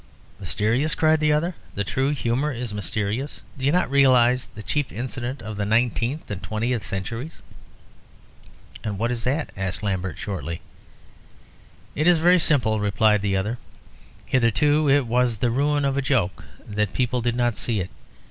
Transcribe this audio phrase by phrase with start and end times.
[0.39, 1.53] "Mysterious!" cried the other.
[1.75, 3.43] "The true humour is mysterious.
[3.55, 7.43] Do you not realise the chief incident of the nineteenth and twentieth centuries?"
[8.83, 10.61] "And what's that?" asked Lambert, shortly.
[11.93, 13.59] "It is very simple," replied the other.
[14.25, 17.91] "Hitherto it was the ruin of a joke that people did not see it.